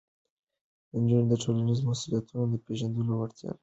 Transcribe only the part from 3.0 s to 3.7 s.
وړتیا مومي.